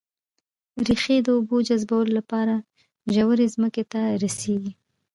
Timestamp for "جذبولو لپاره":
1.67-2.55